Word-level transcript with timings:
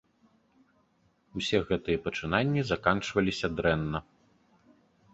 Усе 1.41 1.57
гэтыя 1.69 2.03
пачынанні 2.07 2.67
заканчваліся 2.73 3.47
дрэнна. 3.59 4.07